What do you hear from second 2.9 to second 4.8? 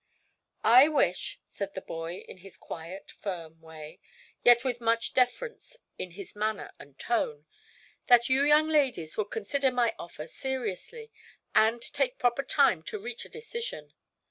firm way, yet